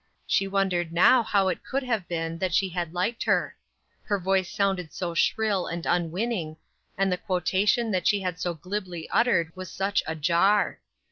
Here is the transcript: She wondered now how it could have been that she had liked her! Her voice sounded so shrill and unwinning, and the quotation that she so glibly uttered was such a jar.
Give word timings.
She 0.25 0.47
wondered 0.47 0.91
now 0.91 1.21
how 1.21 1.47
it 1.49 1.63
could 1.63 1.83
have 1.83 2.07
been 2.07 2.39
that 2.39 2.55
she 2.55 2.69
had 2.69 2.91
liked 2.91 3.21
her! 3.25 3.55
Her 4.05 4.17
voice 4.17 4.49
sounded 4.49 4.91
so 4.93 5.13
shrill 5.13 5.67
and 5.67 5.85
unwinning, 5.85 6.57
and 6.97 7.11
the 7.11 7.17
quotation 7.17 7.91
that 7.91 8.07
she 8.07 8.25
so 8.35 8.55
glibly 8.55 9.07
uttered 9.11 9.55
was 9.55 9.69
such 9.71 10.01
a 10.07 10.15
jar. 10.15 10.79